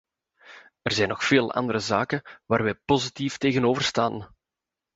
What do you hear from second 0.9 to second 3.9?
zijn nog vele andere zaken waar wij positief tegenover